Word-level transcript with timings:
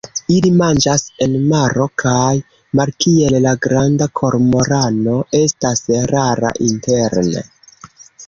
Ili 0.33 0.49
manĝas 0.59 1.01
en 1.25 1.33
maro, 1.49 1.85
kaj, 2.03 2.31
malkiel 2.79 3.37
la 3.45 3.53
Granda 3.67 4.07
kormorano, 4.21 5.15
estas 5.43 5.85
rara 6.15 6.53
interne. 6.71 7.47